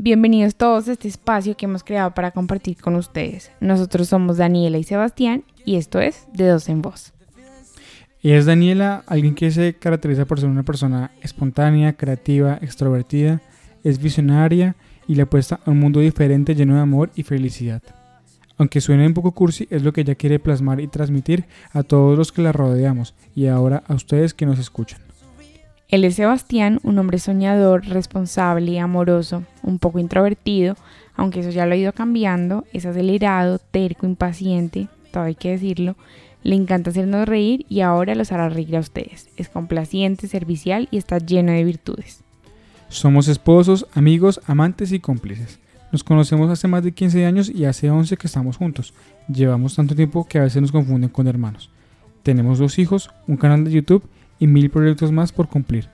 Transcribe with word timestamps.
Bienvenidos 0.00 0.54
todos 0.54 0.86
a 0.86 0.92
este 0.92 1.08
espacio 1.08 1.56
que 1.56 1.66
hemos 1.66 1.82
creado 1.82 2.14
para 2.14 2.30
compartir 2.30 2.76
con 2.76 2.94
ustedes. 2.94 3.50
Nosotros 3.60 4.08
somos 4.08 4.36
Daniela 4.36 4.78
y 4.78 4.84
Sebastián 4.84 5.42
y 5.64 5.74
esto 5.74 5.98
es 5.98 6.28
De 6.32 6.46
Dos 6.46 6.68
en 6.68 6.82
Voz. 6.82 7.12
Es 8.22 8.46
Daniela, 8.46 9.02
alguien 9.08 9.34
que 9.34 9.50
se 9.50 9.74
caracteriza 9.74 10.24
por 10.24 10.38
ser 10.38 10.50
una 10.50 10.62
persona 10.62 11.10
espontánea, 11.20 11.94
creativa, 11.94 12.60
extrovertida, 12.62 13.42
es 13.82 14.00
visionaria 14.00 14.76
y 15.08 15.16
le 15.16 15.22
apuesta 15.22 15.58
a 15.64 15.70
un 15.72 15.80
mundo 15.80 15.98
diferente 15.98 16.54
lleno 16.54 16.76
de 16.76 16.80
amor 16.80 17.10
y 17.16 17.24
felicidad. 17.24 17.82
Aunque 18.56 18.80
suene 18.80 19.04
un 19.04 19.14
poco 19.14 19.32
cursi, 19.32 19.66
es 19.68 19.82
lo 19.82 19.92
que 19.92 20.02
ella 20.02 20.14
quiere 20.14 20.38
plasmar 20.38 20.80
y 20.80 20.86
transmitir 20.86 21.46
a 21.72 21.82
todos 21.82 22.16
los 22.16 22.30
que 22.30 22.42
la 22.42 22.52
rodeamos 22.52 23.16
y 23.34 23.48
ahora 23.48 23.82
a 23.88 23.94
ustedes 23.94 24.32
que 24.32 24.46
nos 24.46 24.60
escuchan. 24.60 25.07
Él 25.88 26.04
es 26.04 26.16
Sebastián, 26.16 26.80
un 26.82 26.98
hombre 26.98 27.18
soñador, 27.18 27.86
responsable, 27.86 28.72
y 28.72 28.78
amoroso, 28.78 29.44
un 29.62 29.78
poco 29.78 29.98
introvertido, 29.98 30.76
aunque 31.16 31.40
eso 31.40 31.48
ya 31.48 31.64
lo 31.64 31.72
ha 31.72 31.76
ido 31.76 31.94
cambiando, 31.94 32.66
es 32.74 32.84
acelerado, 32.84 33.58
terco, 33.58 34.04
impaciente, 34.04 34.88
todo 35.10 35.22
hay 35.22 35.34
que 35.34 35.50
decirlo, 35.50 35.96
le 36.42 36.56
encanta 36.56 36.90
hacernos 36.90 37.26
reír 37.26 37.64
y 37.70 37.80
ahora 37.80 38.14
los 38.14 38.32
hará 38.32 38.50
reír 38.50 38.76
a 38.76 38.80
ustedes. 38.80 39.30
Es 39.38 39.48
complaciente, 39.48 40.28
servicial 40.28 40.88
y 40.90 40.98
está 40.98 41.18
lleno 41.18 41.52
de 41.52 41.64
virtudes. 41.64 42.22
Somos 42.90 43.26
esposos, 43.26 43.86
amigos, 43.94 44.42
amantes 44.46 44.92
y 44.92 45.00
cómplices. 45.00 45.58
Nos 45.90 46.04
conocemos 46.04 46.50
hace 46.50 46.68
más 46.68 46.84
de 46.84 46.92
15 46.92 47.24
años 47.24 47.48
y 47.48 47.64
hace 47.64 47.90
11 47.90 48.18
que 48.18 48.26
estamos 48.26 48.58
juntos. 48.58 48.92
Llevamos 49.26 49.74
tanto 49.74 49.96
tiempo 49.96 50.26
que 50.28 50.38
a 50.38 50.42
veces 50.42 50.60
nos 50.60 50.70
confunden 50.70 51.08
con 51.08 51.26
hermanos. 51.28 51.70
Tenemos 52.22 52.58
dos 52.58 52.78
hijos, 52.78 53.10
un 53.26 53.38
canal 53.38 53.64
de 53.64 53.70
YouTube 53.70 54.02
y 54.38 54.46
mil 54.46 54.70
proyectos 54.70 55.12
más 55.12 55.32
por 55.32 55.48
cumplir. 55.48 55.88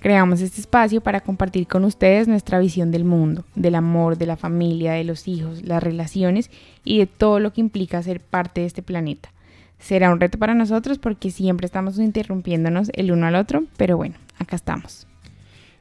Creamos 0.00 0.40
este 0.40 0.60
espacio 0.60 1.00
para 1.00 1.20
compartir 1.20 1.66
con 1.66 1.84
ustedes 1.84 2.28
nuestra 2.28 2.58
visión 2.58 2.90
del 2.90 3.04
mundo, 3.04 3.44
del 3.54 3.74
amor, 3.74 4.18
de 4.18 4.26
la 4.26 4.36
familia, 4.36 4.92
de 4.92 5.04
los 5.04 5.26
hijos, 5.26 5.62
las 5.64 5.82
relaciones 5.82 6.50
y 6.84 6.98
de 6.98 7.06
todo 7.06 7.40
lo 7.40 7.52
que 7.52 7.60
implica 7.60 8.02
ser 8.02 8.20
parte 8.20 8.60
de 8.60 8.68
este 8.68 8.82
planeta. 8.82 9.30
Será 9.78 10.12
un 10.12 10.20
reto 10.20 10.38
para 10.38 10.54
nosotros 10.54 10.98
porque 10.98 11.30
siempre 11.30 11.66
estamos 11.66 11.98
interrumpiéndonos 11.98 12.90
el 12.94 13.10
uno 13.10 13.26
al 13.26 13.34
otro, 13.34 13.64
pero 13.76 13.96
bueno, 13.96 14.14
acá 14.38 14.56
estamos. 14.56 15.06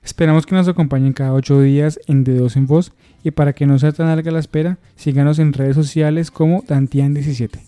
Esperamos 0.04 0.46
que 0.46 0.56
nos 0.56 0.68
acompañen 0.68 1.14
cada 1.14 1.34
ocho 1.34 1.60
días 1.62 2.00
en 2.08 2.24
De 2.24 2.36
Dos 2.36 2.56
en 2.56 2.68
Voz 2.68 2.94
y 3.24 3.32
para 3.32 3.54
que 3.54 3.66
no 3.66 3.80
sea 3.80 3.92
tan 3.92 4.08
larga 4.08 4.32
la 4.32 4.40
espera, 4.40 4.78
síganos 4.96 5.40
en 5.40 5.52
redes 5.52 5.76
sociales 5.76 6.30
como 6.30 6.62
Dantian17. 6.64 7.60